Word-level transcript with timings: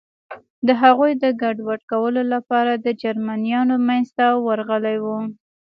د 0.67 0.69
هغوی 0.81 1.11
د 1.23 1.25
ګډوډ 1.41 1.81
کولو 1.91 2.21
لپاره 2.33 2.71
د 2.75 2.87
جرمنیانو 3.01 3.75
منځ 3.87 4.07
ته 4.17 4.25
ورغلي 4.45 4.97
و. 5.03 5.05